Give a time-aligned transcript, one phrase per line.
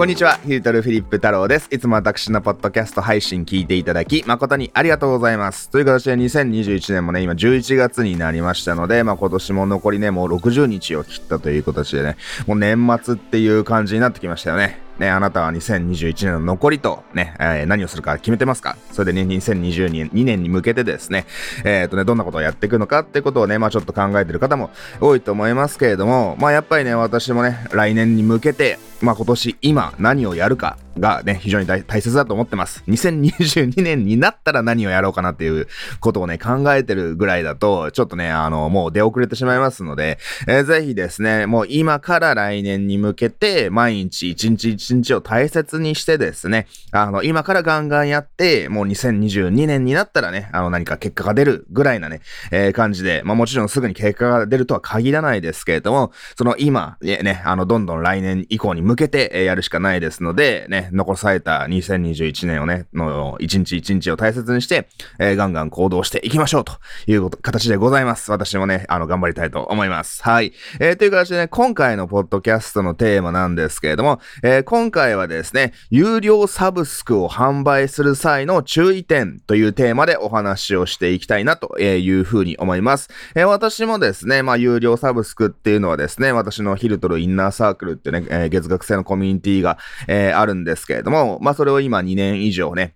[0.00, 1.68] こんにちは、ヒルトルフィリップ太郎です。
[1.70, 5.68] いつも私のポッドキャスト配信聞いていただき、誠にありがとうございます。
[5.68, 12.16] という形で2021年もね、今11月になりましたので、まあ今年も残りね、もう60日を切ったという形でね、
[12.46, 14.80] もう年末っていう感じになってきましたよね。
[14.98, 18.78] ね、あなたは2021年の残りとね、えー、何をするか決めてますか？
[18.92, 21.26] それでね、2022年に向けてですね、
[21.62, 30.76] えっ、ー、とね、どんなことをやっていくのかってことをね、まあちょっと考えてる方も多いと思いますけれども、まあやっぱりね、私もね、来年に向けて、まあ今年今何をやるか。
[31.00, 32.84] がね、非常に大切だと思ってます。
[32.86, 35.66] 2022年になったら何をやろうかなっていう
[35.98, 64.88] ことをね、考えてるぐらいだと、ちょっとね、あの、もう出遅れてしまいますので、えー、ぜひですね、もう今から来年に向けて、毎日一日一日を大切にしてですね、あの、今からガンガンやって、もう2022年になったらね、あの、何か結果が出るぐらいなね、えー、感じで、まあもちろんすぐに結果が出るとは限らないですけれども、その今、ね、あの、どんどん来年以降に向けて、やるしかないですので、ね、残された2021年をね、の一日一日を大切にして、
[65.18, 66.74] えー、ガンガン行動していきましょうと
[67.06, 68.30] いう形でございます。
[68.30, 70.22] 私もね、あの、頑張りたいと思います。
[70.22, 70.52] はい。
[70.78, 83.08] えー、という形でね、今回のポッドキャストのテーマなんですけれども、えー、今回はですね、有料サブスクを販売する際の注意点というテーマでお話をしていきたいなというふうに思います。
[83.34, 92.94] えー、私もですね、まあ、有料サブスクっていうのはですね、私のヒルトルインナーサークルってね、え、月額制のコミュニティが、え、あるんですですけれども、まあ、それを今2年以上ね、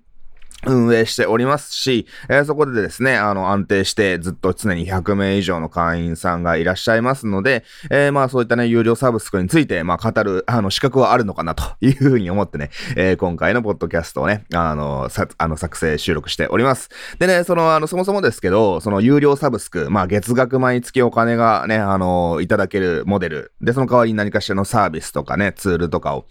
[0.67, 16.91] 運営しておりますし、えー、そこでですね、あの、安定してずっと常に100名以上の会員さんがいらっしゃいますので、えー、まあそういったね、有料サブスクについて、まあ語る、あの、資格はあるのかなというふうに思ってね、えー、今回のポッドキャストをね、あの、さ、あの、作成収録しております。
[17.19, 26.27] でね、その、あの、そもそもですけど、その有料サブスク、まあ月額毎月お金がね、あの、いただけるモデル、で、その代わりに何かしらのサービスとかね、ツールとかを、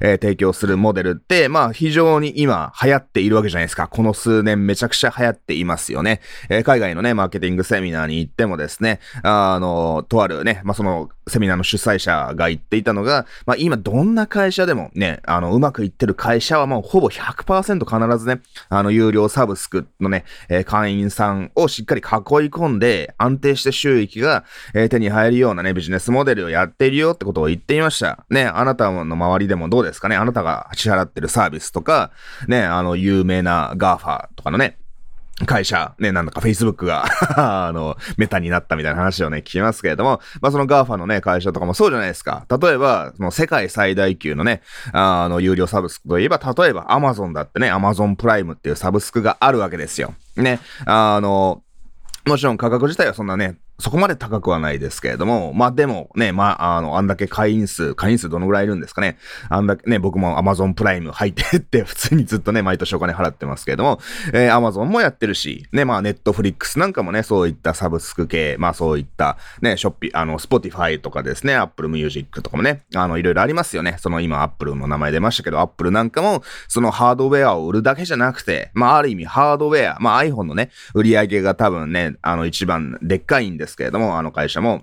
[0.00, 3.75] え、提供するモデルって、まあ非常に今流行っているわけじゃないですか。
[3.88, 6.20] この数年めちゃくちゃ流行っていますよね。
[6.48, 22.06] えー、海外のね、マーケティングセミナーに行ってもですね、あの、とあるね、まあ、その、セミナーの主催者が言っていたのが、まあ、今どんな会社でもね、あの、うまくいってる会社はもうほぼ100%必ずね、あの、有料サブスクのね、えー、会員さんをしっかり囲い
[22.50, 28.24] 込んで、安定して収益が、えー、手に入るようなね、ビジネスモデルをやっているよってことを言っていました。
[28.30, 30.14] ね、あなたの周りでもどうですかね？
[30.14, 32.12] あなたが支払ってるサービスとか、
[32.46, 34.78] ね、あの、有名な GAFA とかのね、
[35.44, 37.04] 会社、ね、なんだか Facebook が
[37.66, 42.46] あの、メタになったみたいな話をね、聞きますけれども、まあその GAFA のね、会社とかもそうじゃないですか。
[42.48, 44.62] 例えば、その世界最大級のね、
[44.92, 50.14] あの、有料サブスクといえば、例えば Amazon だってね、Amazon プライムっていうサブスクがあるわけですよ。
[50.36, 51.62] ね、あの、
[52.24, 59.18] もちろん価格自体はそんなね、そこまで高くはないですけれども、まあでもね、まあ、あの、あんだけ会員数、会員数どのぐらいいるんですかね。
[59.50, 64.00] あんだけね、僕も Amazon プライム入ってって 普通にずっとね、毎年お金払ってますけれども、
[64.32, 73.96] えー、Amazon もやってるし、ね、まあ Netflix なんかもね、そういったサブスク系、まあそういったね、ショッピ、あの、Spotify とかですね、Apple Music とかもね、あの、いろいろありますよね。
[73.98, 84.82] その今 Apple の名前出ましたけど、Apple なんかも、そのハードウェアを売るだけじゃなくて、まあある意味ハードウェア、まあ iPhone のね、売り上げが多分ね、あの一番でっかいんですですけれども、あの会会社も、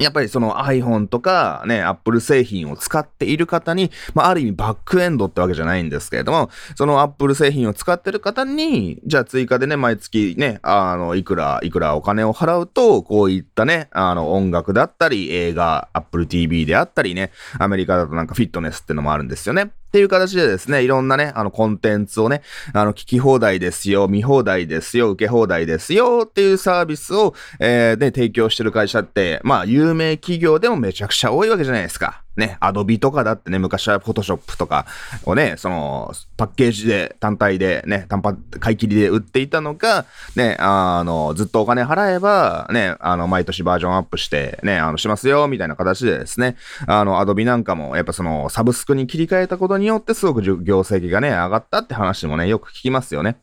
[0.00, 19.70] やっぱりその iPhone とかね、Apple 製品を使っている方に、まあある意味バックエンドってわけじゃないんですけれども、その Apple 製品を使ってる方に、じゃあ追加でね、毎月ね、あの、いくら、いくらお金を払うと、こういったね、あの、音楽だったり、映画、Apple TV であったりね、アメリカだとなんかフィットネスってのもあるんですよね。
[19.94, 32.23] っていう形でですね、いろんなね、あの、コンテンツをね、あの、聞き放題ですよ、見放題ですよ、受け放題ですよっていうサービスを、えー、で、提供してる会社って、まあ、有名企業でもめちゃくちゃ多いわけじゃないですか。
[32.36, 34.86] ね、アドビとかだってね、昔はフォトショップとか
[35.24, 40.04] をね、その、パッケージで、単体でね、単発、買い切りで売っていたのが、
[40.34, 53.36] ね、あの、ずっとお金払えば、ね、あの、毎年バージョンアップして、ね、あの、しますよ、みたいな形でですね、あの、アドビなんかも、やっぱその、サブスクに切り替えたことによって、すごく業績がね、上がったって話もね、よく聞きますよね。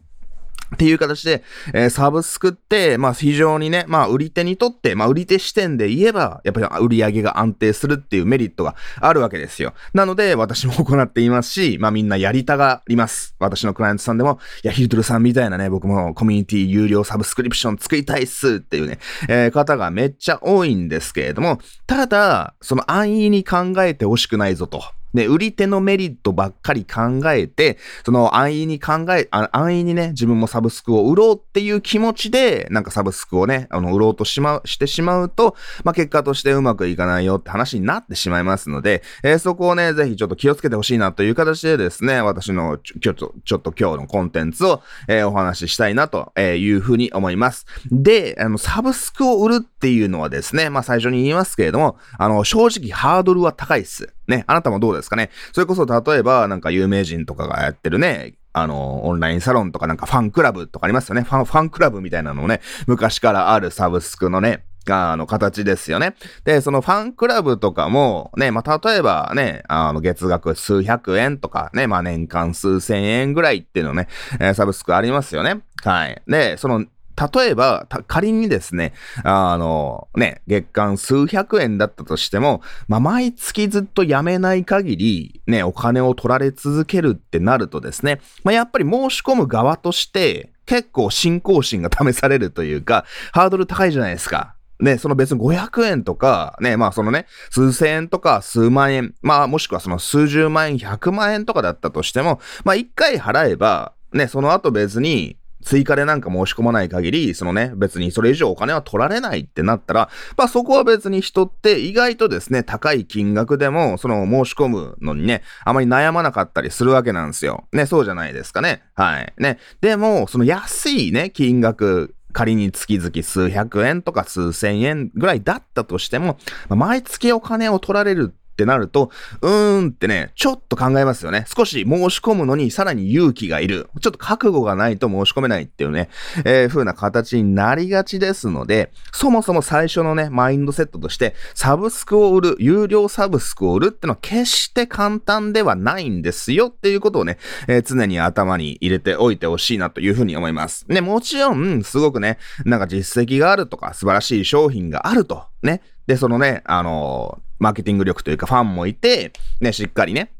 [0.73, 9.73] っていう形で、えー、サブスクって、まあ非常にね、まあ売り手にとって、まあ売り手視点で言えば、やっぱり売り上げが安定するっていうメリットがあるわけですよ。
[9.93, 13.35] なので、私も行っていますし、まあみんなやりたがります。
[13.39, 24.81] 私のクライアントさんでも、いや、ヒルトルさんみたいなね、僕もコミュニティ有料サブスクリプション作りたいっすっていうね、えー、方がめっちゃ多いんですけれども、ただ、その安易に考えてほしくないぞと。
[25.13, 47.65] ね、売り手のメリットばっかり考えて、その安易に考え、安易にね、自分もサブスクを売ろうっていう気持ちで、なんかサブスクをね、あの、売ろうとしまう、してしまうと、まあ、結果としてうまくいかないよって話になってしまいますので、えー、そこをね、ぜひちょっと気をつけてほしいなという形でですね、私のちょっと、ちょっと今日のコンテンツを、えー、お話ししたいなというふうに思います。
[47.91, 54.13] で、あの、サブスクを売るっていうのはですね、まあ、最初に言いますけれども、あの、正直ハードルは高いっす。
[54.27, 55.29] ね、あなたもどうですかね？
[55.51, 61.21] それこそ例えば、なんか有名人とかがやってるね、あの、オンラインサロンとかなんかファンクラブとかありますよね。
[61.21, 66.15] ファン、ファンクラブみたいなのをね、昔からあるサブスクのね、あの、形ですよね。
[66.43, 74.07] で、そのファンクラブとかも、ね、まあ、例えばね、あの、月額数百円とかね、まあ、年間数千円ぐらいっていうのね、
[74.39, 75.61] えー、サブスクありますよね。
[75.83, 76.21] はい。
[76.27, 76.85] で、その、
[77.15, 78.93] 例えば、仮にですね、
[79.23, 94.55] あの、ね、月間数百円だったとしても、まあ、毎月ずっと辞めない限り、ね、お金を取られ続けるってなるとですね、まあ、やっぱり申し込む側として、結構信仰心が試されるというか、ハードル高いじゃないですか。
[94.81, 117.65] ね、その別に500円とか、ね、まあそのね、数千円とか数万円、まあもしくはその数十万円、100万円とかだったとしても、まあ一回払えば、ね、その後別に、追加でなんか申し込まない限り、そのね、別にそれ以上お金は取られないってなったら、まあそこは別に人って意外とですね、高い金額でも、その申し込むのにね、あまり悩まなかったりするわけなんですよ。
[117.71, 118.83] ね、そうじゃないですかね。
[118.95, 119.33] はい。
[119.37, 119.59] ね。
[119.81, 126.37] でも、その安いね、金額、仮に月々数百円とか数千円ぐらいだったとしても、
[126.69, 129.11] ま、毎月お金を取られるってなると、
[129.41, 131.45] うーんってね、ちょっと考えますよね。
[131.55, 133.89] 少し申し込むのにさらに勇気がいる。
[134.01, 136.09] ちょっと覚悟がないと申し込めないっていうね、
[136.45, 147.37] えー、風な形になりがちですので、そもそも最初のね、マインドセットとして、サブスクを売る、有料サブスクを売るってのは決して簡単ではないんですよっていうことをね、
[147.67, 150.85] えー、常に頭に入れておいてほしいなというふうに思います。
[150.87, 160.31] ね、もちろん、すごくね、なんか実績があるとか、素晴らしい商品があると、ね、で、そのね、あのーマーケティング力というかファンもいて、ね、しっかりね、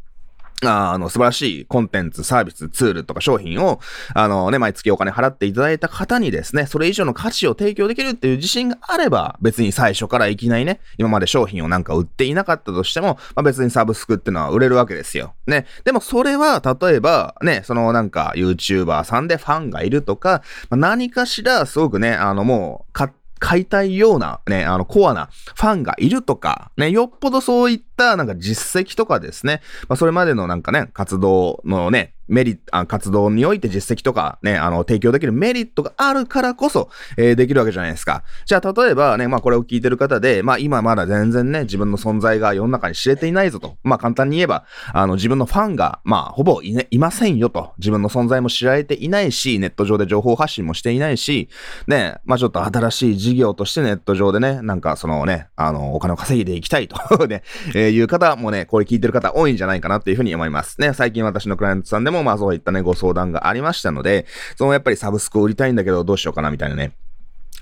[0.64, 3.80] あの、素晴らしいコンテンツ、サービス、ツールとか商品を、
[4.16, 15.34] あのね、毎月お金払っていただいた方にですね、それ以上の価値を提供できるっていう自信があれば、別に最初からいきなりね、今まで商品をなんか売っていなかったとしても、まあ、別にサブスクってのは売れるわけですよ。
[15.46, 15.68] ね。
[15.84, 20.42] でもそれは、例えば、ね、そのなんか YouTuber さんでファンがいるとか、
[20.72, 23.08] まあ、何かしらすごくね、あのもう、買
[23.42, 38.24] 買いたいようなね、あのコアなファンがいるとか、ね、よっぽどそういったなんか実績とかですね、まあそれまでのなんかね、活動のね、メリット、活動において実績とかね、あの、提供できるメリットがあるからこそ、えー、できるわけじゃないですか。
[38.46, 43.78] じゃあ、例えばね、まあこれを聞いてる方で、まあ今まだ全然ね、自分の存在が世の中に知れていないぞと。
[43.84, 47.74] まあ簡単に言えば、あの、自分のファンが、まあほぼい,、ね、いませんよと。
[47.80, 51.50] 自分の存在も知られていないし、ネット上で情報発信もしていないし、
[51.88, 56.96] ね、まあちょっと新しい事業としてネット上でね、なんかそのね、あの、お金を稼いでいきたいと
[57.28, 57.44] ね、
[57.76, 60.80] えー、いう方もね、これ聞いてる方多いんじゃないかなっていうふうに思います。
[60.80, 64.26] ね、最近私のクライアントさんでも、まあそういったね、ご相談がありましたので、
[64.58, 66.94] そのやっぱりサブスクを売りたいんだけどどうしようかなみたいなね。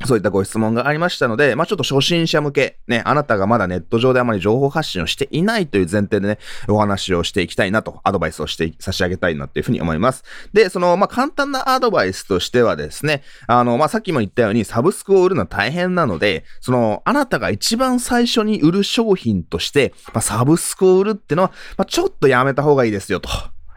[0.06, 6.39] そういったご質問がありましたので、まあちょっと初心者向け、ね、あなたがまだネット上であまり情報発信をしていないという前提でね、
[6.69, 10.23] お話をしていきたいなと、アドバイスをして差し上げたいなっていうふうに思います。
[10.53, 23.29] で、その、まあ簡単なアドバイスとしてはですね、あの、まあさっきも言ったようにサブスクを売るのは大変なので、その、あなたが一番最初に売る商品として、まあサブスクを売るっていうのは、まあちょっとやめた方がいいですよと。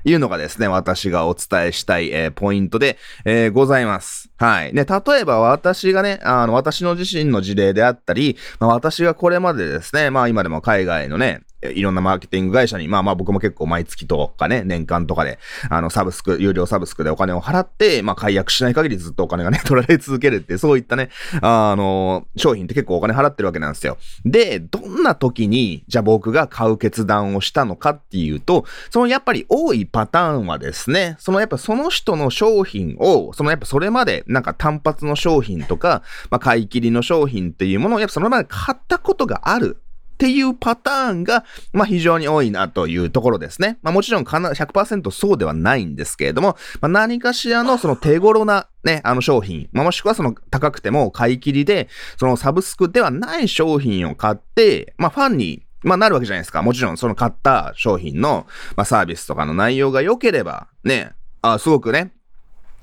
[0.04, 4.30] いうのがですね、私がお伝えしたい、えー、ポイントで、えー、ございます。
[4.36, 4.72] はい。
[4.72, 15.38] ね、例えば私がね、あの、私の自身の事例であったり、まあ、私がこれまでですね、まあ今でも海外のね、いろんなマーケティング会社に、まあまあ僕も結構毎月とかね、年間とかで、
[15.70, 23.98] あの、サブスク、有料サブスクでお金を払って、まあ解約しない限りずっとお金がね、 取られ続けるって、そういったね、あの、商品って結構お金払ってるわけなんですよ。
[24.24, 39.81] で、どんな時に、じゃあ僕が買う決断をしたのかっていうと、そのやっぱり多いパターンはですね、そのやっぱその人の商品を、そのやっぱそれまでなんか単発の商品とか、まあ買い切りの商品っていうものをやっぱそのまで買ったことがある。
[40.22, 43.78] っていうパターンが、まあ非常に多いなというところですね。
[43.82, 51.88] まあもちろん100%そうではないんですけれども、まあ何かしらのその手頃なね、あの商品、まあ、もしくはその高くても買い切りで、
[52.18, 56.62] そのサブスクではない商品を買って、まあファンにまあなるわけじゃないですか。
[56.62, 62.12] もちろんその買った商品の、まあ、サービスとかの内容が良ければ、ね、あすごくね、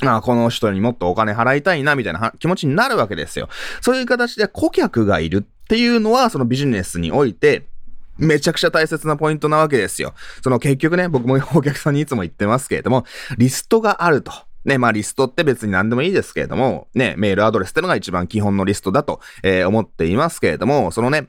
[0.01, 3.47] あこの人にもっとお金払いたいな、みたいな気持ちになるわけですよ。
[3.79, 7.67] そういう形で顧客がいるっていうのは、そのビジネスにおいて、
[8.17, 10.15] めちゃくちゃ大切なポイントなわけですよ。
[10.43, 13.05] その結局ね、僕もお客さんにいつも言ってますけれども、
[13.37, 14.31] リストがあると。
[14.65, 21.27] ね、まあリストって別に何でもいいですけれども、ね、メールアドレスってのが一番基本のリストだと、えー、思っていますけれども、そのね、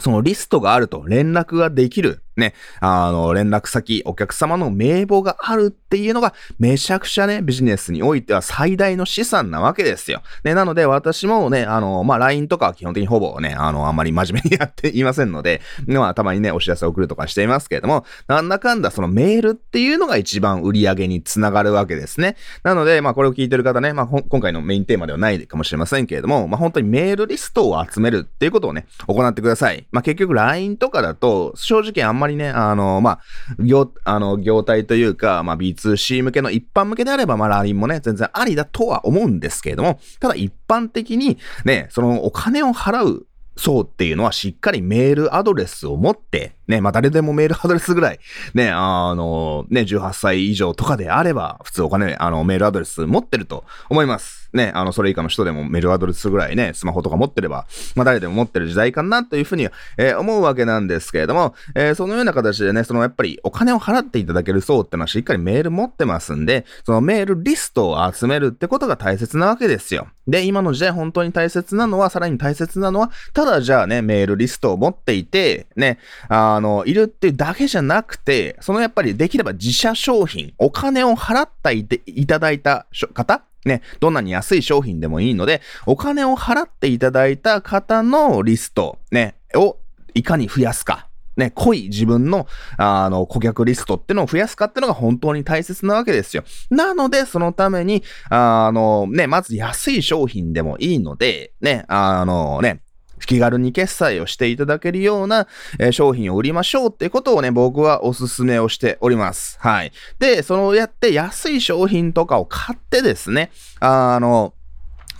[0.00, 2.24] そのリストがあると連絡ができる。
[2.36, 10.22] ね、あの、連絡先、お客様の名簿があるっていうのが、めちゃくちゃね、ビジネスにおいては最大の資産なわけですよ。
[10.44, 22.36] ね、なので私もね、あの、まあ、LINE とかは基本的にほぼね、あの、あんまり真面目に やっていませんので、まあ、たまにね、お知らせを送るとかしていますけれども、なんだかんだそのメールっていうのが一番売り上げにつながるわけですね。
[22.62, 29.86] なので、まあ、これを聞いてる方ね、まあ、今回のメインテーマではないかもしれませんけれども、まあ、本当にメールリストを集めるっていうことをね、行ってください。
[29.90, 33.20] まあ、結局 LINE とかだと、正直あんままりね、あの、まあ、まあ、
[33.58, 48.20] 業、あの、業態というか、まあ B2C 向けの一般向けであれば、まあ LINE もね、全然ありだとは思うんですけれども、ただ一般的にね、そのお金を払う層っていうのはしっかりメールアドレスを持って、ね、まあ誰でもメールアドレスぐらい、
[48.54, 54.40] ね、あの、ね、18歳以上とかであれば、普通お金、あの、メールアドレス持ってると思います。
[54.52, 70.08] ね、あの、それ以下の人でもメールアドレスぐらいね、スマホとか持ってれば、まあ誰でも持ってる時代かなというふうに、えー、思うわけなんですけれども、えー、そのような形でね、そのやっぱりお金を払っていただける層ってのはしっかりメール持ってますんで、そのメールリストを集めるってことが大切なわけですよ。
[70.26, 75.98] で、今の時代本当に大切なのは、さらに大切なのは、ただじゃあね、メールリストを持っていて、ね、
[76.28, 89.76] あの、いるっていうだけじゃなくて、そのやっぱりできれば自社商品、お金を払っていていただいた方ね、どんなに安い商品でもいいので、お金を払っていただいた方のリスト、ね、を
[90.14, 91.08] いかに増やすか。
[91.36, 96.44] ね、濃い自分の、あの、顧客リストってのを増やすかってのが本当に大切なわけですよ。
[96.70, 102.82] なので、そのために、あの、ね、まず安い商品でもいいので、ね、あのね、
[103.26, 105.46] 気軽に決済をしていただけるような、
[105.78, 109.58] えー、商品を売りましょうってことをね、僕はお勧めをしております。
[109.60, 109.92] はい。
[110.18, 113.50] で、そのやって安い商品とかを買ってですね、
[113.80, 114.54] あの、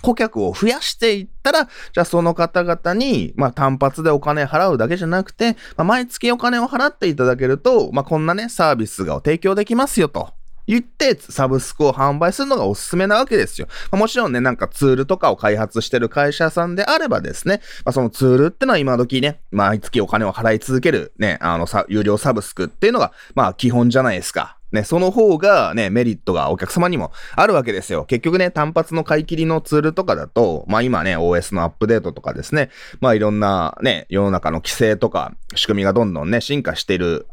[0.01, 10.33] 顧客を増やしていったら、じゃあその方々に、まあ単発でお金払うだけじゃなくて、まあ、毎月お金を払っていただけると、まあこんなね、サービスが提供できますよと。
[10.71, 13.67] 言ってサブスクを販売するのがおすすめなわけですよ。
[13.91, 24.57] まあ、もちろんね、なんかツールとかを開発してる会社さんであればですね、まあ、そのツールってのは今時ね、毎月お金を払い続けるね、あのさ、有料サブスクっていうのが、まあ基本じゃないですか。
[24.71, 28.05] ね、その方がね、メリットがお客様にもあるわけですよ。
[28.05, 32.69] 結局ね、単発の買い切りのツールとかだと、まあ今ね、OS のアップデートとかですね、
[33.01, 37.27] まあいろんなね、世の中の規制とか仕組みがどんどんね、進化している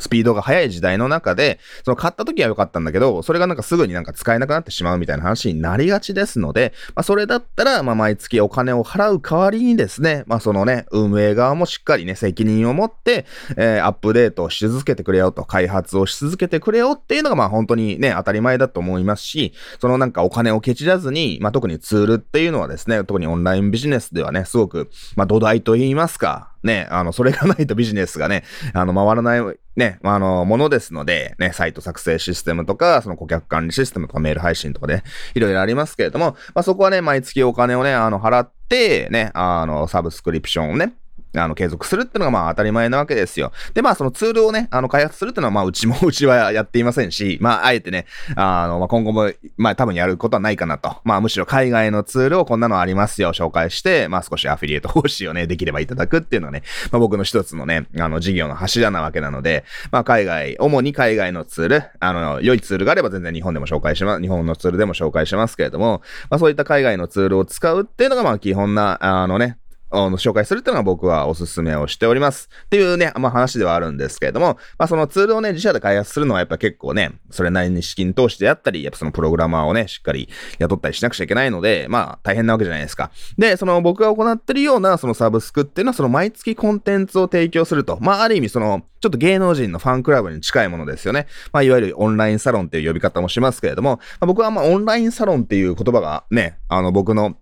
[0.00, 13.26] スピードが速い時代の中で、その買った時は良かったんだけど、それがなんかすぐになんか使えなくなってしまうみたいな話になりがちですので、まあそれだったら、まあ毎月お金を払う代わりにですね、まあそのね、運営側もしっかりね、責任を持って、
[13.56, 29.40] えー、アップデートをし続けてくれよと、開発をし続けてくれよっていうのがまあ本当にね、当たり前だと思いますし、そのなんかお金をケチらずに、まあ特にツールっていうのはですね、特にオンラインビジネスではね、すごく、まあ土台と言いますか、ね、あの、それがないとビジネスがね、あの、回らない、
[29.80, 35.02] ね、あの、ものですので、ね、サイト作成システムとか、その顧客管理システムとかメール配信とかで、
[35.34, 40.92] いろいろありますけれども、まあ、そこはね、毎月お金をね、あの、払って、ね、あの、サブスクリプションをね、
[41.36, 43.52] あの、継続するっていうのがまあ当たり前なわけですよ。
[43.74, 50.96] で、まあそのツールをね、あの、開発するっていうのはまあうちも うちはやっていませんし、まああえてね、あの、まあ今後も、まあ多分やることはないかなと。
[51.04, 69.58] まあむしろ海外のツールをこんなのありますよ、紹介して、まあ少しアフィリエイト報酬をね、できればいただくっていうのがね、まあ僕の一つのね、あの、事業の柱なわけなので、まあ海外、主に海外のツール、あの、良いツールがあれば全然日本でも紹介します、日本のツールでも紹介しますけれども、まあそういった海外のツールを使うっていうのがまあ基本な、あのね、
[69.92, 72.48] の、紹介するっていうのが僕はおすすめをしております。
[72.66, 80.28] っていうね、まあ話ではあるんですけれども、まあそのツールをね、自社で開発するのはやっぱ結構ね、それなりに資金投資であったり、やっぱそのプログラマーをね、しっかり
[80.58, 83.10] 雇ったりしなくちゃいけないので、まあ大変なわけじゃないですか。
[83.38, 87.98] で、その僕が行ってるようなそのサブスクっていうのはその毎月コンテンツを提供すると。
[88.00, 91.26] まあある意味その、ちょっと芸能人のファンクラブに近いものですよね。
[91.52, 97.36] まあいわゆるオンラインサロンっていう呼び方もしますけれども、まあ、僕はまあオンラインサロンっていう言葉がね、あの僕の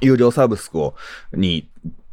[0.00, 0.94] 有料サービスを、
[1.32, 1.68] に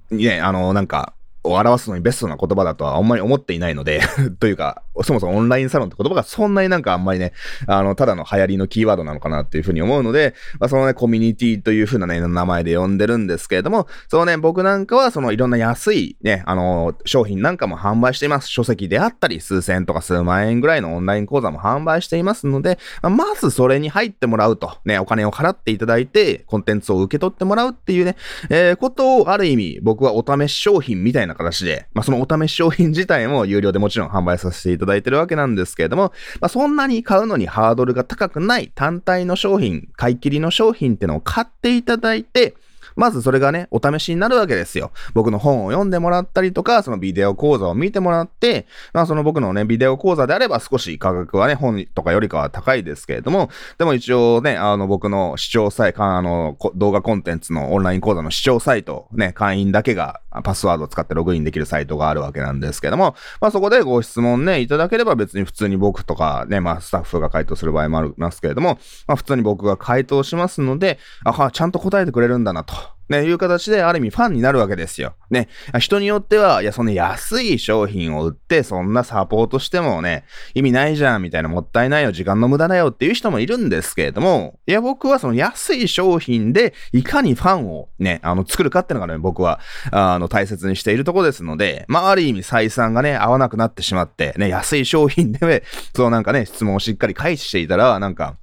[0.10, 4.02] ね、あの、なんか、を表すのにベストな言葉だとはあんまり思っていないので
[4.40, 7.34] というか、そもそもオンラインサロンって言葉がそんなになんかあんまりね、
[7.68, 18.50] あの、ただの流行りのキーワードなのかなっていうふうに思うので、まあ、そのね、コミュニティというふうなね、名前で呼んでるんですけれども、そのね、僕なんかはそのいろんな安いね、あの、商品なんかも販売しています。
[18.50, 28.16] 書籍であったり、数千とか数万円ぐらいのオンライン講座も販売していますので、まあ、まずそれに入ってもらうと、ね、お金を払っていただいて、コンテンツを受け取ってもらうっていうね、
[28.50, 42.56] えー、ことをある意味、僕はお試し商品みたいな形で、まあ、そのお試し商品自体も有料でもちろん販売させていただいてるわけなんですけれども、まあ、そんなに買うのにハードルが高くない単体の商品、買い切りの商品ってのを買っていただいて、
[42.96, 44.92] まずそれがね、お試しになるわけですよ。
[45.14, 72.74] 僕の本を読んでもらったりとか、そのビデオ講座を見てもらって、まあその僕のね、ビデオ講座であれば少し価格はね、本とかよりかは高いですけれども、でも一応ね、あの僕の視聴サイト、あの、動画コンテンツのオンライン講座の視聴サイト、ね、会員だけがパスワードを使ってログインできるサイトがあるわけなんですけども、まあそこでご質問ね、いただければ別に普通に僕とかね、まあスタッフが回答する場合もありますけれども、まあ普通に僕が回答しますので、あは、ちゃんと答えてくれるんだなと。
[73.12, 75.16] ね、いう形で、ある意味ファンになるわけですよ。
[75.30, 80.24] ね、人によっては、いや、そんな安い商品を売って、そんなサポートしてもね、
[80.54, 89.60] 意味ないじゃん、みたいな、もったいないよ、時間の無駄だよっていう人もいるんですけれども、いや、僕はその安い商品で、いかにファンをね、あの、作るかっていうのがね、僕は、
[89.92, 98.38] あの、大切にしているとこですので、まあ、ある意味採算がね、合わなくなってしまって、ね、安い商品で、ねそうなんかね、質問をしっかり返していたら、なんか、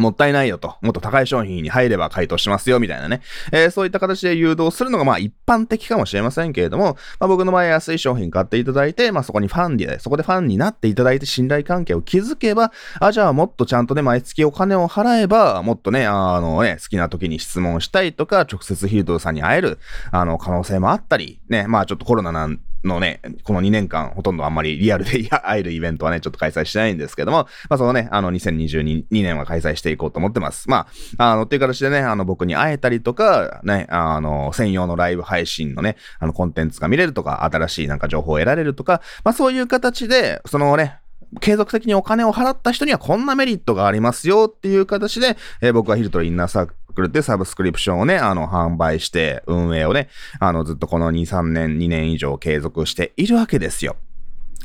[0.00, 0.76] もったいないよと。
[0.80, 3.22] もっと高い商品に入れば回答しますよ、みたいなね。
[3.52, 19.78] えー、そういった形で誘導するのが、まあ一般的かもしれませんけれども、まあ僕の場合安い商品買っていただいて、まあそこにファンで、そこでファンになっていただいて信頼関係を築けば、あ、じゃあもっとちゃんとね、毎月お金を払えば、もっとね、あのね、好きな時に質問したいとか、直接ヒートさんに会える、
[20.10, 30.68] あの、可能性もあったり、ね、まあちょっとコロナなんのね、この2年間、ほとんどあんまりリアルで 会えるイベントはね、ちょっと開催してないんですけども、まあそのね、あの2022年は開催していこうと思ってます。
[30.68, 30.86] ま
[31.18, 40.98] あ、あの、っていう形でね、あの僕に会えたりとか、ね、あの、専用のライブ配信のね、あのコンテンツが見れるとか、新しいなんか情報を得られるとか、まあそういう形で、そのね、
[41.40, 50.08] 継続的にお金を払った人にはこんなメリットがありますよっていう形で、えー、僕はヒルトインナーサークルってサブスクリプションをね、あの、販売して、運営をね、
[50.40, 53.96] あの、ずっとこの2、3年、2年以上継続しているわけですよ。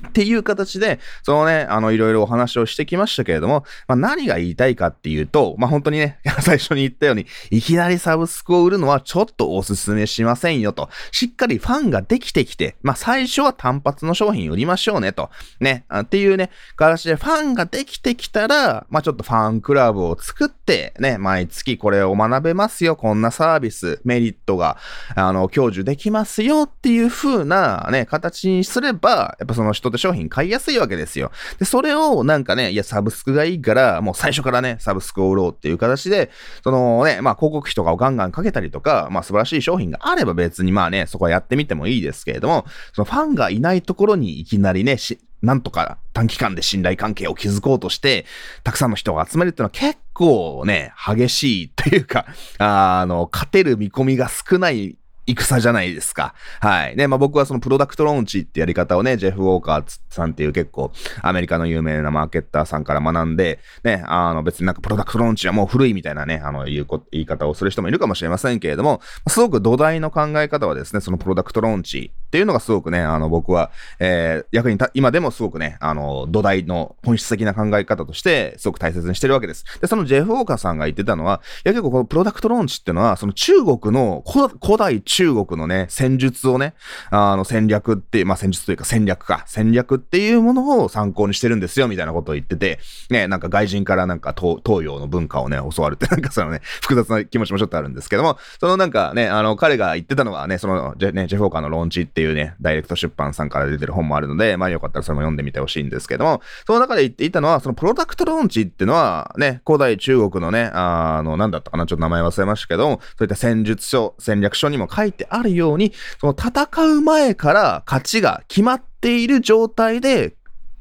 [0.07, 10.89] っていう形で、そのね、あの、いろいろお話をしてきましたけれども、まあ、何が言いたいかっていうと、まあ、本当にね、 最初に言ったように、いきなりサブスクを売るのはちょっとお勧めしませんよと。
[11.11, 15.29] しっかりファンができてきて、まあ、最初は単発の商品売りましょうねと。
[15.59, 24.77] ね、っていうね、形でファンができてきたら、まあ、ちょっとファンクラブを作って、ね、毎月これを学べますよ、こんなサービス、メリットが、
[25.15, 31.31] あの、享受できますよっていう風なね、形にすれば、やっぱその人って商品買いやすいわけですよ。
[31.57, 36.29] で、それをなんかね、いや、サブスクがいいから、もう最初からね、サブスクを売ろうっていう形で、
[36.63, 44.97] そのね、まあ広告費とかをガンガンかけたりとか、まあ素晴らしい商品があれば別にまあね、そこはやってみてもいいですけれども、そのファンがいないところにいきなりね、
[45.41, 48.25] なんとか短期間で信頼関係を築こうとして、
[48.63, 52.25] たくさんの人が集めるっていうのは結構ね、激しいというか、
[52.57, 54.97] あの、勝てる見込みが少ない
[55.37, 56.33] 戦じゃないですか。
[56.59, 56.95] はい。
[56.95, 79.65] ね、まあ僕はそのプロダクトローンチってやり方をね、ジェフ・ウォーカーさんっていう結構アメリカの有名なマーケッターさんから学んで、ね、あの別になんかプロダクトローンチはもう古いみたいなね、あの言うこ言い方をする人もいるかもしれませんけれども、すごく土台の考え方はですね、そのプロダクトローンチっていうのがすごくね、あの僕は、えー、役にた、今でもすごくね、あの土台の本質的な考え方としてすごく大切にしてるわけです。
[79.81, 84.23] で、そのジェフ・ウォーカーさんが言ってたのは、いや結構このプロダクトローンチっていうのは、その中国の、
[84.63, 86.75] 古代中国のね、戦術をね、
[87.09, 120.35] あの戦略って、まあ戦術というか戦略か、戦略っていうものを参考にしてるんですよ、みたいなことを言ってて、ね、なんか外人からなんか東洋の文化をね、教わるって、なんかそのね、複雑な気持ちもちょっとあるんですけども、そのなんかね、あの、彼が言ってたのがね、その、ジェ,、ね、ジェフウォーカーのローンチってていうね、ダイレクト出版さんから出てる本もあるので、まあよかったらそれも読んでみてほしいんですけども、その中で言っていたのは、そのプロダクトローンチっていうのは、ね、古代中国のね、あの、なんだったかな、ちょっと名前忘れましたけどそういった戦術書、戦略書にも書いてあるように、その戦う前から勝ちが決まっている状態で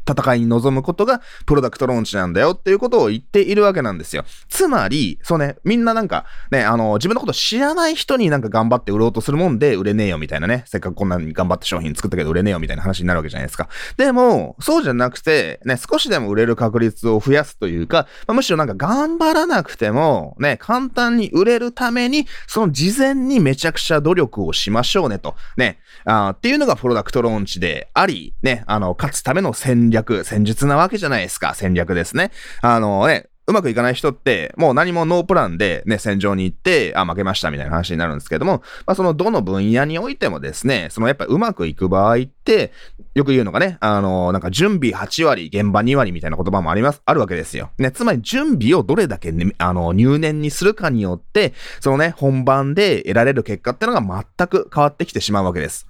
[0.09, 4.25] 戦いに臨むことがプロダクトローンチなんだよっていうことを言っているわけなんですよ。
[4.49, 13.69] つまり、そうね、みんななんかね、あの、自分のこと知らない人になんか頑張って売ろうとするもんで売れねえよみたいなね、せっかくこんなに頑張って商品作ったけど売れねえよみたいな話になるわけじゃないですか。
[13.97, 25.37] でも、そうじゃなくて、ね、少しでも売れる確率を増やすというか、まあ、むしろなんか頑張らなくても、ね、簡単に売れるために、その事前にめちゃくちゃ努力をしましょうねと。
[25.57, 31.55] ね、あっていうのがプロダクトローンチであり、ね、あの、勝つための戦略、戦術なわけじゃないですか。
[31.55, 32.31] 戦略ですね。
[32.61, 42.75] あのね、うまくいかない人って、もう何もノープランでね、戦場に行って、あ、負けましたみたいな話になるんですけども、まあそのどの分野においてもですね、そのやっぱうまくいく場合って、
[43.15, 47.71] よく言うのがね、あの、なんか準備8割、現場2割みたいな言葉もあります、あるわけですよ。
[47.79, 55.88] ね、つまり準備をどれだけ、ね、あの、入念にするかによって、そのね、本番で得られる結果ってのが全く変わってきてしまうわけです。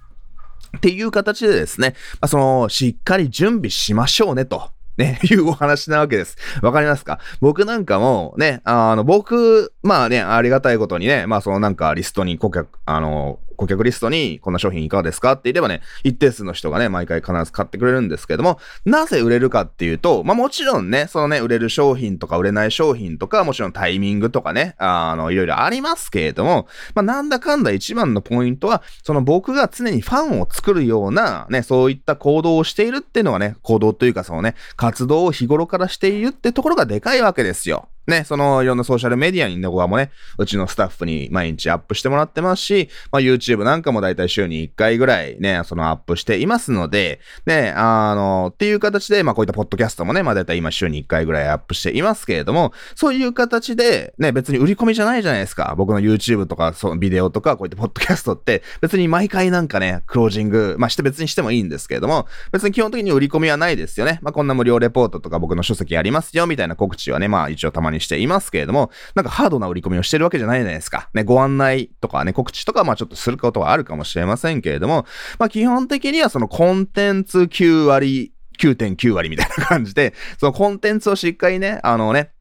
[0.77, 4.69] っていう形でですね、まあ、その、しっかり準備しましょうねと。
[4.97, 6.35] ね、 いうお話なわけです。
[6.61, 7.19] わかりますか？
[7.39, 37.89] 僕なんかも、ね、あの、僕、まあね、ありがたいことにね、まあそのなんかリストに顧客、あの、顧客リストにこんな商品いかがですかって言えばね、一定数の人がね、毎回必ず買ってくれるんですけども、なぜ売れるかっていうと、まあもちろんね、そのね、売れる商品とか売れない商品とか、もちろんタイミングとかね、あの、いろいろありますけれども、まあなんだかんだ一番のポイントは、その僕が常にファンを作るような、ね、そういった行動をしているっていうのがね、行動というかそのね、活動を日頃からしているってところがでかいわけですよ。
[38.09, 55.73] ね、そのいろんなソーシャルメディアに動画もね、うちのスタッフに毎日アップしてもらってますし、まあ、YouTube なんかもだいたい週に1回ぐらいね、そのアップしていますので、ね、あの、っていう形で、まあこういったポッドキャストもね、まあだいたい今週に1回ぐらいアップしていますけれども、そういう形で、ね、別に売り込みじゃないじゃないですか。
[55.77, 64.19] 僕の YouTube とか、そのビデオとか、こういったポッドキャストって、別に毎回なんかね、クロージング、まあして別にしてもいいんですけれども、別に基本的に売り込みはないですよね。
[64.21, 71.09] まあこんな無料レポートとか僕の書籍ありますよ、みたいな告知はね、まあ一応たまにしていますけれど、も、なんかハードな売り込みをしてるわけじゃないじゃないですか。
[71.13, 75.05] ね、ご案内とかね、告知とかまあちょっとすることはあるかもしれませんけれども、
[75.37, 82.31] まあ基本的にはそのコンテンツ9割、9.9割みたいな感じで、そのコンテンツをしっかりね、あのね、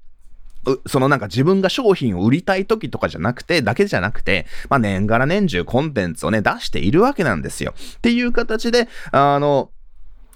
[0.86, 7.74] そのなんか自分が商品を売りたい時とかじゃなくて、だけじゃなくて、まあ年がら年中コンテンツをね、出しているわけなんですよ。
[7.96, 9.70] っていう形で、あの、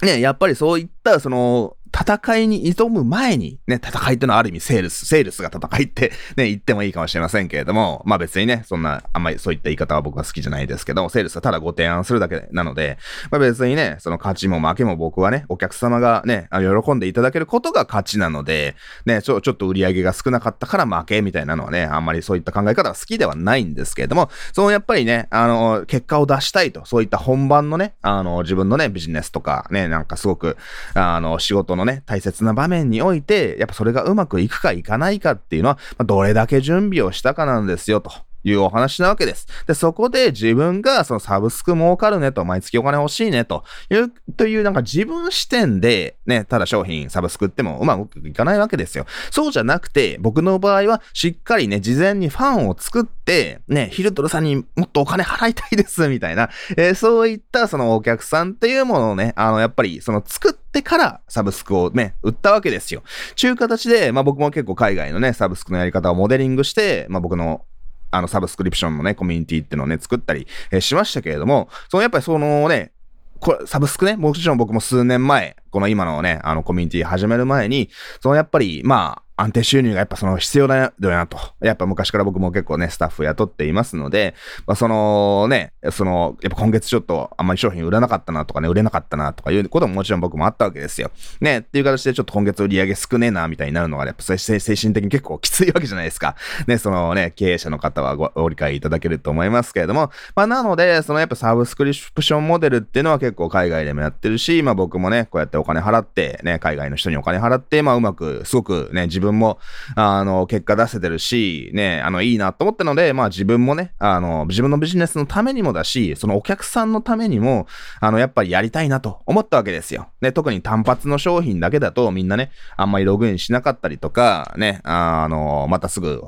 [0.03, 12.99] ね、やっぱりそういった、その、戦いに挑む前に、ね、戦いってのはある意味セールス、セールスが戦いってね、言ってもいいかもしれませんけれども、まあ別にね、そんな、あんまりそういった言い方は僕は好きじゃないですけど、セールスはただご提案するだけなので、
[13.31, 18.75] まあ別にね、その勝ちも負けも僕はね、お客様がね、喜んでいただけることが勝ちなので、
[19.05, 30.57] ね、ちょ、ちょっと売り上げが少なかったから負けみたいなのはね、あんまりそういった考え方は好きではないんですけれども、そのやっぱりね、あの、結果を出したいと、そういった本番のね、あの、自分のね、ビジネスとかね、なんかすごく、
[30.95, 38.13] あの、仕事のね、大切な場面において、やっぱそれがうまくいくかいかないかっていうのは、どれだけ準備をしたかなんですよ、と。
[38.45, 39.47] いうお話なわけです。
[39.67, 49.07] で、そこで自分がそのサブスク儲かるねと、毎月お金欲しいねという、というなんか自分視点でね、ただ商品サブスクってもうまくいかないわけですよ。
[49.31, 63.03] そうじゃなくて、僕の場合はしっかりね、事前にファンを作って、ね、ヒルトルさんにもっとお金払いたいです、みたいな、えー、そういったそのお客さんっていうものをね、あの、やっぱりその作ってってからサブスクをね、売ったわけですよ。
[63.37, 67.67] ちゅう形で、まあ僕も結構海外のね、サブスクのやり方をモデリングして、まあ僕の
[68.11, 72.93] あの、サブスクリプションのね、コミュニティっていうのをね、作ったり、えー、しましたけれども、そのやっぱりそのね、
[73.39, 77.89] これ、サブスクね、もちろん僕も数年前、この今のね、あのコミュニティ始める前に、
[78.21, 81.39] そのやっぱり、まあ、安定収入がやっぱその必要だよなと。
[81.61, 84.35] やっぱ昔から僕も結構ね、スタッフ雇っていますので、
[84.67, 91.11] まあ、そのね、その、やっぱ今月ちょっとあんまり商品売らなかったなとかね、売れなかったなとかいうことももちろん僕もあったわけですよ。
[91.41, 96.37] ね、っていう形でちょっと今月売り上げ少ねえなみたいになるのが、やっぱ精神的に結構きついわけじゃないですか。
[96.67, 109.59] ね、そのね、経営者の方はご理解いただけると思いますけれども、まあなので、そのやっぱサブスクリプションモデルっていうのは結構海外でもやってるし、まあ僕もね、こうやってお金払って、ね、海外の人にお金払って、まあうまく、すごくね、自分も、
[109.97, 117.67] あの、結果出せてるし、ね、あの、いいなと思ったので、まあ自分もね、あの、自分のビジネスのためにもだし、そのお客さんのためにも、
[118.01, 120.09] あの、やっぱりやりたいなと思ったわけですよ。
[120.21, 126.23] ね、特に単発の商品だけだとみんなね、あんまりログインしなかったりとか、ね、あの、またすぐ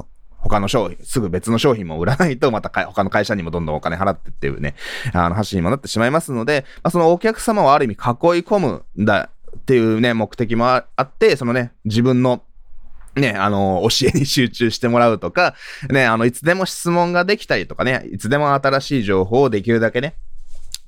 [0.44, 4.74] 他の商品、すぐ別の商品も売らないと、また 他の会社にもどんどんお金払ってっていうね、
[5.12, 7.98] あの、橋にもなってしまいますので、まあ、そのお客様をある意味囲い
[8.42, 12.42] 込むんだっていうね、目的もあって、そのね、自分の
[13.16, 15.54] ね、あの、教えに集中してもらうとか、
[15.88, 20.14] ね、あの、いつでも質問ができたりとかね、いつでも新しい情報をできるだけね、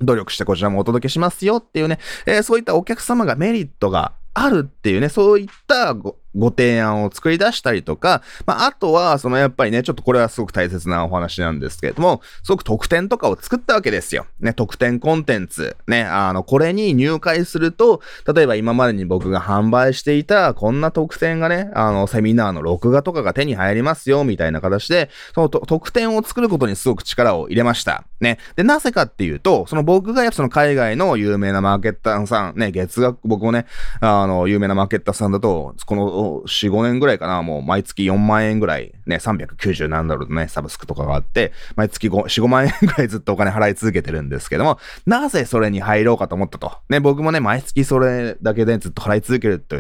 [0.00, 14.27] 努力してこちらもお届けしますよっていうね、えー、そういったお客様がメリットがあるっていうね、そういったごご提案を作り出したりとか、まあ、あとは、そのやっぱりね、ちょっとこれはすごく大切なお話なんですけれども、すごく特典とかを作ったわけですよ。
[14.40, 15.77] ね、特典コンテンツ。
[15.87, 18.01] ね、あの、これに入会すると、
[18.33, 28.05] 例えば今までに僕が販売していた、こんな特典がね、あの、セミナーの録画とかが手に入りますよ、みたいな形で、その特典を作ることにすごく力を入れました。
[28.20, 28.38] ね。
[28.57, 33.66] で、なぜかっていうと、その僕がやっぱその海外の有名なマーケッターさん、ね、月額、僕もね、
[34.01, 46.72] あの、有名なマーケッターさんだと、このもう4、5年ぐらいかな、もう毎月4万円ぐらい、ね、390何ドルのね、サブスクとかがあって、毎月5、4、5万円ぐらいずっとお金払い続けてるんですけども、なぜそれに入ろうかと思ったと。
[46.88, 49.76] ね、僕もね、毎月それだけでずっと払い続けると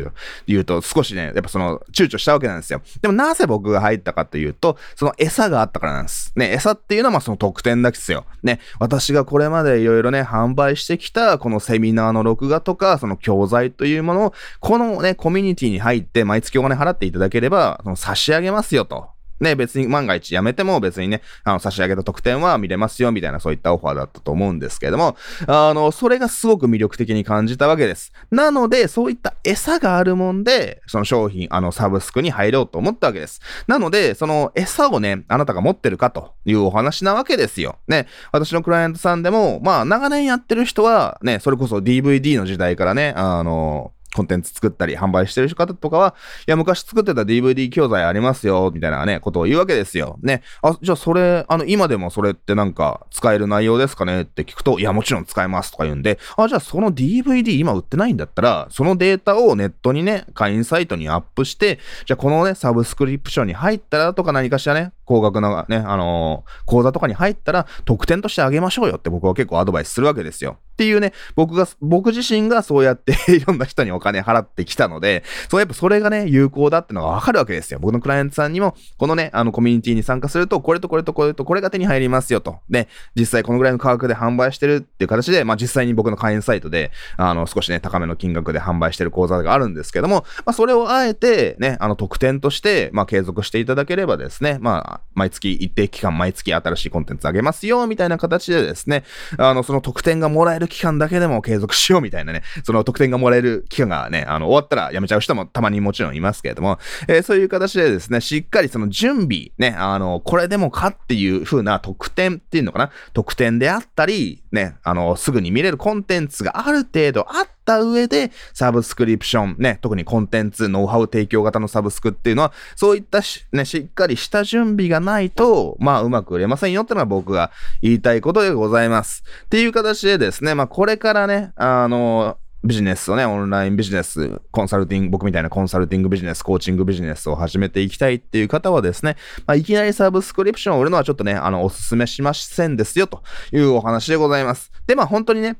[0.46, 2.80] いうと、少しね、やっぱその、躊躇したわけなんですよ。
[3.02, 6.32] でもなぜ僕が入ったかというと、その餌があったからなんです。
[6.36, 8.24] ね、餌っていうのはまあその特典だけですよ。
[8.42, 19.08] ね、私がこれまでいろいろね、販売してきた、このセミナーの録画とか、その教材というものを、このね、コミュニティに入って毎月お金払っていただければ、その差し上げますよと。
[19.40, 28.12] ね、別に万が一やめても別にね、あの、差し上げた特典は見れますよ、みたいなそういったオファーだったと思うんですけれども、あの、それがすごく魅力的に感じたわけです。
[28.30, 33.40] なので、そういった餌があるもんで、その商品、あの、サブスクに入ろうと思ったわけです。
[33.66, 37.76] なので、その餌をね、あなたが持ってるかというお話なわけですよ。
[37.88, 46.14] ね、私のクライアントさんでも、まあ、長年やってる人は、ね、それこそ DVD の時代からね、あの、コンテンツ作ったり販売してる方とかは、
[46.46, 50.18] いや、昔作ってた DVD 教材ありますよ、みたいなね、ことを言うわけですよ。
[50.22, 50.42] ね。
[50.62, 54.22] あ、じゃあそれ、あの、今でもそれってなんか使える内容ですかね？
[54.22, 70.58] って聞くと、いや、もちろん使えますとか言うんで、あ、じゃあその DVD 今売ってないんだったら、そのデータをネットにね、会員サイトにアップして、じゃあこのね、サブスクリプションに入ったらとか何かしらね、高額なね、あのー、講座とかに入ったら、特典としてあげましょうよって僕は結構アドバイスするわけですよ。
[70.72, 77.78] っていうね、僕が、僕自身がそうやって いろんな人にお金払ってきたので、そうやっぱそれがね、有効だってのがわかるわけですよ。
[77.80, 82.58] 僕のクライアントさんにも、このね、あのコミュニティに参加すると、これとこれとこれとこれが手に入りますよと。
[82.68, 99.04] で、実際このぐらいの価格で販売してるっていう形で、まあ実際に僕の会員サイトで、あの、少しね、高めの金額で販売してる講座があるんですけども、まあそれをあえてね、あの特典として、まあ継続していただければですね、まあ、毎月一定期間毎月新しいコンテンツあげますよ、みたいな形でですね、
[99.38, 106.78] あの、その特典がもらえる期間だけでも継続しようみたいなね、その特典がもらえる期間がね、あの、終わったらやめちゃう人もたまにもちろんいますけれども、
[107.08, 127.50] えー、そういう形でですね、しっかりその準備、ね、あの、これでもかっていう風な特典っていうのかな、特典であったり、ね、あの、すぐに見れるコンテンツがある程度あった上で、サブスクリプション、ね、特にコンテンツ、ノウハウ提供型のサブスクっていうのは、そういったし、ね、しっかりした準備がないと、まあ、うまく売れませんよってのは僕が
[127.82, 129.24] 言いたいことでございます。
[129.44, 144.72] っていう形でですね、まあ、これからね、あの、ビジネスをね、オンラインビジネス、コンサルティング、僕みたいなコンサルティングビジネス、コーチングビジネスを始めていきたいっていう方はですね、まあ、いきなりサブスクリプションを売るのはちょっとね、あの、おすすめしませんですよ、というお話でございます。
[144.86, 145.56] で、まあ本当にね、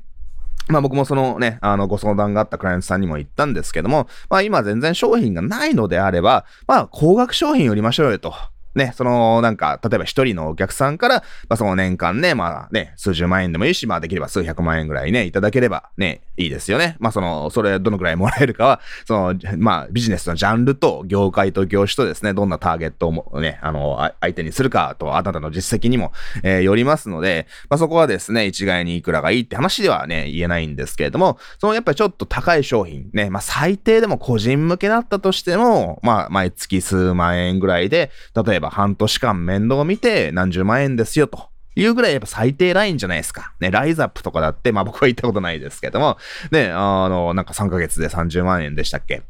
[0.67, 8.33] まあ僕もそのね、あの、ご相談があったクライアントさんにも言ったんですけども、まあ今全然商品がないのであれば、まあ高額商品売りましょうよと。
[8.77, 11.15] ね、その、なんか、例えば一人のお客さんから、
[11.49, 16.95] まあ、その年間ね、まあね、数十万円でもいいし、まあできれば数百万円ぐらいね、いただければね、いいですよね。
[16.99, 26.11] まあその、それどのくらいもらえるかは、その、まあビジネスのジャンルと業界と業種とですね、どんなターゲットをね、あの、相手にするかと、あなたの実績にも、
[26.43, 38.11] えー、よりますので、まあそこはですね、一概にいくらがいいって話ではね、言えないんですけれども、そのやっぱりちょっと高い商品、ね、まあ最低でも個人向けだったとしても、まあ毎月数万円ぐらいで、
[38.45, 41.49] 例えば半年間面倒見て何十万円ですよと。
[41.75, 43.53] いうぐらいやっぱ最低ラインじゃないですか。
[43.59, 46.17] ね、ライズアップとかだって、まあ僕は行ったことないですけども、
[46.49, 49.21] ね、あの、なんか3ヶ月で30万円でしたっけ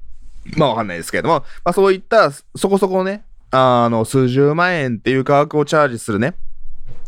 [0.55, 6.35] まあわかんないですけども、まあそういったそこそこね、あの、数十万円っていう価格をチャージするね、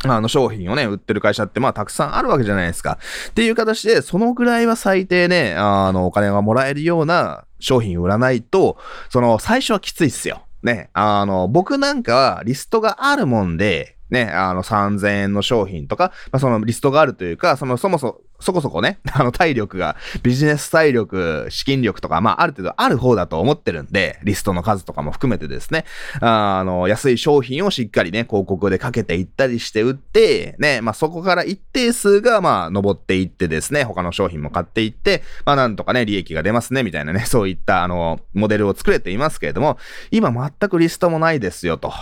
[0.05, 2.99] あの商品をね、売ってる会社ってまあたくさんあるわけじゃないですか。
[3.29, 8.77] っていう形で、そのぐらいは最低ね、あの、お金がもらえるような商品売らないと、
[9.09, 10.41] その、最初はきついっすよ。
[10.63, 25.85] ね、あの、僕なんかはリストがあるもんで、ね、あの3000円の商品とか、まあ、そのリストがあるというか、そのそもそも、そこそこね、 あの体力が、ビジネス体力、資金力とか、まあある程度ある方だと思ってるんで、リストの数とかも含めてですね、
[26.21, 39.77] あの、安い商品をしっかりね、広告でかけていったりして売って、ね、まあそこから一定数がまあ登っていってですね、他の商品も買っていって、まあなんとかね、利益が出ますね、みたいなね、そういったあの、モデルを作れていますけれども、
[40.11, 41.93] 今全くリストもないですよと。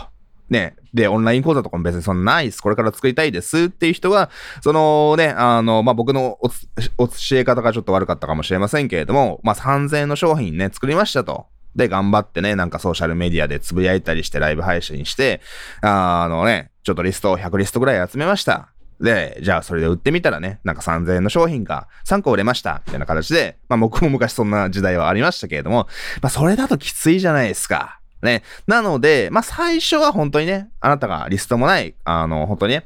[0.49, 2.61] ね、で、オンライン講座とかも別にそんなないです。
[2.61, 4.29] これから作りたいですっていう人は、
[4.61, 6.39] そのね、あの、まあ、僕の
[6.97, 11.47] お教え方がちょっと悪かったかもしれませんけれども、まあ、3000円の商品ね、作りましたと。
[11.75, 15.41] で、頑張ってね、なんかソーシャルメディアでつぶやいたりしてライブ配信して、
[15.81, 18.69] あのね、ちょっとリストを100リストぐらい集めました。
[18.99, 25.87] で、じゃあそれで売ってみたらね、なんか3000円の商品が3個売れました、みたいな形で、まあ僕も昔そんな時代はありましたけれども、
[26.21, 27.99] まあそれだときついじゃないですか。
[28.21, 28.43] ね。
[28.65, 32.85] なので、まあ、最初は本当にね、あなたがリストもない、あの、本当にね、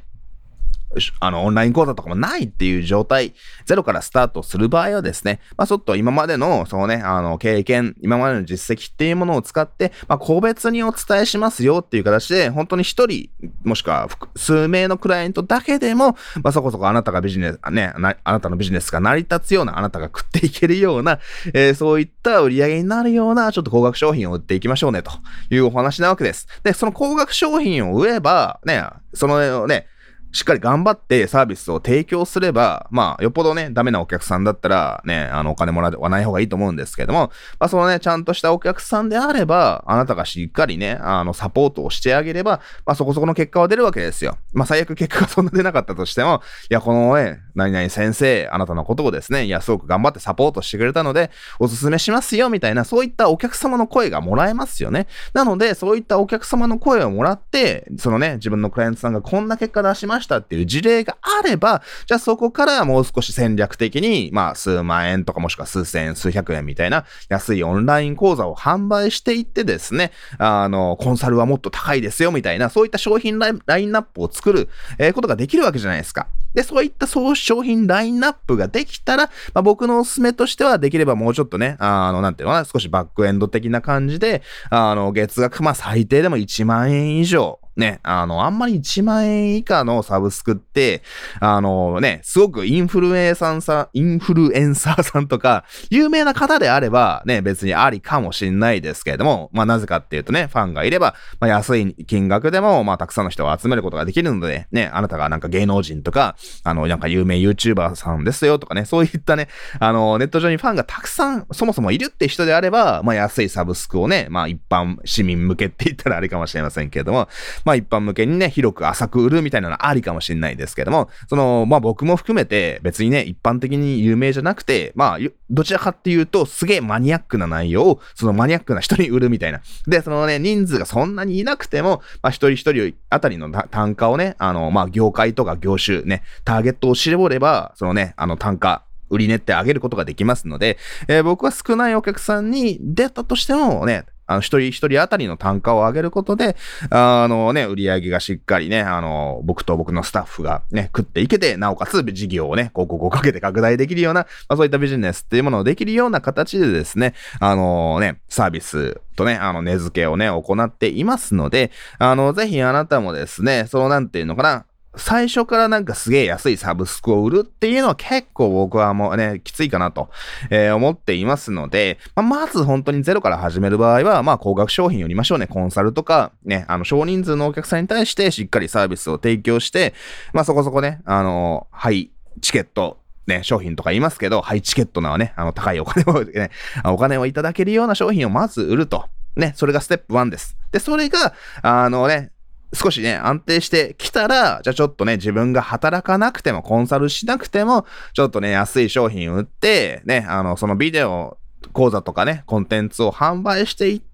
[1.20, 13.30] あの、オンライン講座とかもないっていう状態、ゼロからスタートする場合はですね、まあ、ちょっと今までの、そのね、あの、経験、今までの実績っていうものを使って、まあ、個別にお伝えしますよっていう形で、本当に一人、
[13.64, 21.18] もしくは数名のクライアントだけでも、まあ、そこそこあなたがビジネス、ね、あなたのビジネスが成り立つような、あなたが食っていけるような、
[21.54, 25.12] えー、そういった売り上げになるような、ちょっと高額商品を売っていきましょうね、と
[25.50, 26.46] いうお話なわけです。
[26.62, 29.86] で、その高額商品を売れば、ね、そのね、
[30.32, 44.38] しっかり頑張ってサービスを提供すれば、まあ、よっぽどね、ダメなお客さんだったら、ね、あの、お金もらわない方がいいと思うんですけども、まあ、そのね、ちゃんとしたお客さんであれば、あなたがしっかりね、あの、サポートをしてあげれば、まあ、そこそこの結果は出るわけですよ。
[44.54, 55.06] まあ、最悪結果がそんな出なかったとしても、いや、このね、何々先生、あなたのことをですね、いや、すごく頑張ってサポートしてくれたので、おすすめしますよ、みたいな、そういったお客様の声がもらえますよね。
[55.32, 76.28] なので、そういったお客様の声をもらって、そのね、自分のクライアントさんがこんな結果出しましたっていう事例があれば、じゃあそこからもう少し戦略的に、まあ数万円とかもしくは数千円、数百円みたいな安いオンライン講座を販売していってですね、あの、コンサルはもっと高いですよみたいな、そういった商品ラインナップを作る、え、ことができるわけじゃないですか。
[76.54, 77.06] で、そういった
[77.42, 91.02] 商品ラインナップができたら、まあ、僕のおすすめとしてはできればもうちょっとね、あの、なんていうのかな、少しバックエンド的な感じで、あの、月額、まあ最低でも1万円以上、ね、あの、あんまり1万円以下のサブスクって、
[91.40, 117.28] あのね、すごくインフルエンサーさん、インフルエンサーさんとか、有名な方であれば、ね、別にありかもしんないですけれども、まあなぜかっていうとね、ファンがいれば、まあ安い金額でも、まあたくさんの人を集めることができるので、ね、あなたがなんか芸能人とか、あの、なんか有名 YouTuber さんですよとかね、そういったね、あの、ネット上にファンがたくさん、そもそもいるって人であれば、まあ安いサブスクをね、まあ一般市民向けって言ったらあれかもしれませんけれども、
[117.64, 125.18] まあ一般向けにね、広く浅く売るみたいなのありかもしれないですけども、その、まあ僕も含めて別にね、一般的に有名じゃなくて、まあ、
[125.50, 129.60] どちらかっていうと、すげえマニアックな内容を、そのマニアックな人に売るみたいな。
[129.86, 146.56] で、そのね、人数がそんなにいなくても、まあ一人一人あたりの単価をね、あの、まあ業界とか業種ね、ターゲットを絞れば、そのね、あの単価、売り値ってあげることができますので、えー、僕は少ないお客さんに出たとしてもね、あの、一人一人当たりの単価を上げることで、
[146.90, 164.64] あのね、売り上げがしっかりね、あの、僕と僕のスタッフがね、食っていけて、なおかつ事業をね、広告をかけて拡大できるような、まあ、そういったビジネスっていうものをできるような形でですね、あのね、サービスとね、あの、値付けをね、行っていますので、あの、ぜひあなたもですね、その、なんていうのかな、
[164.96, 170.10] 最初からなんかすげえ安いサブスクを売るっていうのは結構僕はもうね、きついかなと、
[170.50, 175.46] えー、思っていますので、まあ、まず本当にゼロから始める場合は、まあ高額商品売りましょうね。
[175.46, 179.94] コンサルとか、ね、あの少人数のお客さんに対してしっかりサービスを提供して、
[180.34, 182.10] まあそこそこね、あの、はい、
[182.42, 186.50] チケット、ね、商品とか言いますけど、ハイチケットなね、あの、高いお金を ね、
[186.84, 189.06] お金をいただけるような商品をまず売ると。
[189.36, 190.58] ね、それがステップ1です。
[190.72, 192.31] で、それが、あのね、
[192.74, 201.36] 少しね、安定してきたら、じゃあちょっとね、自分が働かなくても、コンサルしなくても、ちょっとね、安い商品売って、ね、あの、そのビデオ
[201.72, 204.11] 講座とかね、コンテンツを販売していって、、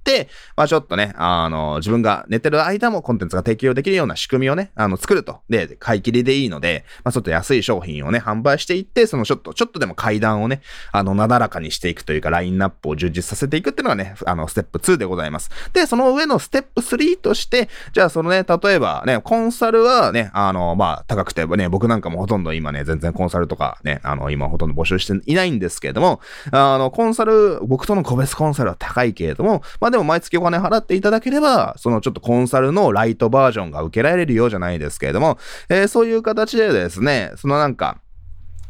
[0.56, 5.40] まあちょっとね、あの、自分が寝てる間もコンテンツが提供できるような仕組みをね、あの、作ると。
[5.48, 15.50] で、買い切りでいいので、まあちょっと安い商品をね、販売していって、そのちょっと、ちょっとでも階段をね、あの、なだらかにしていくというか、ラインナップを充実させていくっていうのがね、あの、ステップ2でございます。
[15.72, 38.00] で、その上のステップ3として、じゃあそのね、例えばね、コンサルはね、あの、まあ高くてね、僕なんかもほとんど今ね、全然コンサルとかね、あの、今ほとんど募集していないんですけれども、あの、コンサル、僕との個別コンサルは高いけれども、まあでも毎月お金払っていただければ、そのちょっとコンサルのライトバージョンが受けられるようじゃないですけれども、えー、そういう形でですね、そのなんか、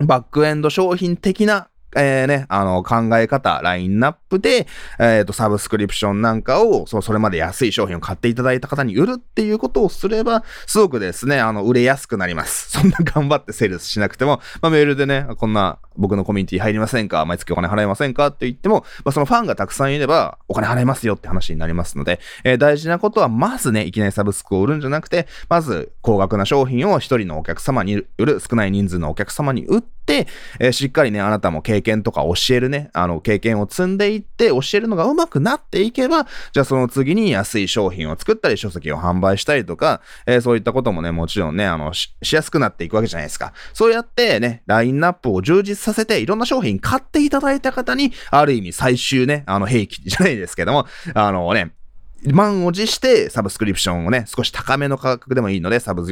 [0.00, 4.66] バックエンド商品的なえー、ね、あの、考え方、ラインナップで、
[4.98, 12.70] えっ、ー、と、サブスクリプションなんかを、そう、それまで安い商品を買っていただいた方に売るっていうことをすれば、すごくですね、あの、売れやすくなります。
[12.78, 17.24] そんな頑張ってセールスしなくても、まあ、メールでね、こんな、僕のコミュニティ入りませんか？
[17.24, 18.28] 毎月お金払いませんか？
[18.28, 29.97] って言っても、まあ、そのファンがたくさんいれば、お金払いますよって話になりますので、えー、大事なことは、まずね、いきなりサブスクを売るんじゃなくて、まず、高額な商品を一人のお客様に売る、少ない人数のお客様に売って、
[30.58, 43.52] えー、しっかりね、あなたも経験とか教えるね、あの、経験を積んでいって、教えるのが上手くなっていけば、じゃあその次に安い商品を作ったり、書籍を販売したりとか、えー、そういったこともね、もちろんね、あのし、しやすくなっていくわけじゃないですか。
[43.72, 51.72] そうやってね、ラインナップを充実させて、いろんな商品買っていただいた方に、ある意味最終ね、あの、兵器じゃないですけども、あのね、
[52.24, 56.04] 満を持してサブスクリプションをね、少し高めの価格でもいいので、サブ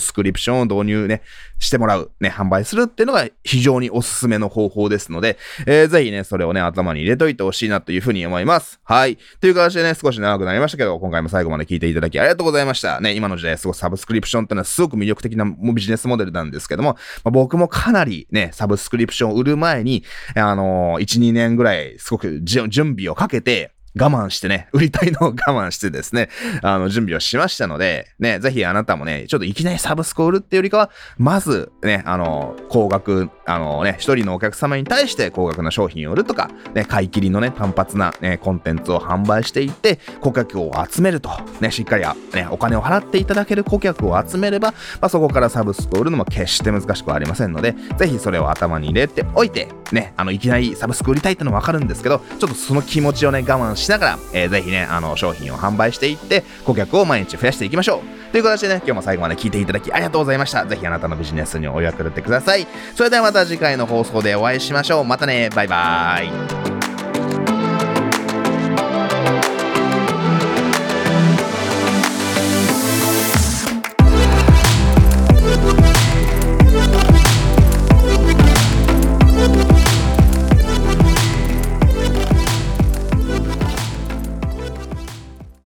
[0.00, 1.22] スクリプションを導入ね、
[1.58, 8.80] してもらう、ね、販売するっていうのが非常におすすめの方法ですので、えー、ぜひね、それをね、頭に入れといてほしいなというふうに思います。
[8.84, 9.18] はい。
[9.40, 13.00] という形でね、少し長くなりましたけど、今回も最後まで聞いていただきありがとうございました。
[13.00, 20.02] ね、今の時代、すごいサブスクリプションっていうのはすごく魅力的なビジネスモデルなんですけども、まあ、僕もかなりね、サブスクリプションを売る前に、
[20.34, 26.28] あのー、1、2年ぐらい、すごく準備をかけて、我慢してね、 売りたいのを我慢してですね、
[26.62, 41.30] あの、準備をしましたので、ね、ぜひあなたもね、ちょっといきなりサブスクを売るっていうよりかは、まずね、あの、高額、あのね、一人のお客様に対して高額な商品を売るとか、ね、買い切りのね、単発なね、コンテンツを販売していって、顧客を集めると、
[41.60, 58.32] ね、しっかりね、お金を払っていただける顧客を集めれば、まあ、そこからサブスクを売るのも決して難しくはありませんので、ぜひそれを頭に入れておいて、ね、あの、いきなりサブスク売りたいってのはわかるんですけど、ちょっとその気持ちをね、我慢してしながら、えー、ぜひね、あの、商品を販売していって、顧客を毎日増やしていきましょう。
[58.32, 60.66] という形でね、今日も最後まで聞いていただきありがとうございました。
[60.66, 62.66] ぜひあなたのビジネスにお役立てください。
[62.96, 65.04] それではまた次回の放送でお会いしましょう。
[65.04, 67.05] またね、バイバーイ。